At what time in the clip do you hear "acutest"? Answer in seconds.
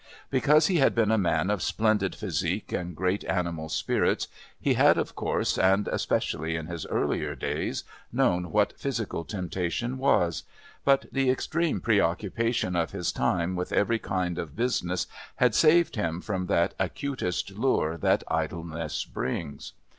16.79-17.51